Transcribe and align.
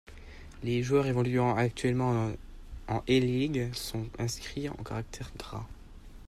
Les 0.63 0.81
joueurs 0.81 1.05
évoluant 1.05 1.55
actuellement 1.55 2.31
en 2.87 3.03
A-League 3.07 3.71
sont 3.75 4.07
inscrits 4.17 4.67
en 4.67 4.73
caractères 4.73 5.31
gras. 5.37 5.67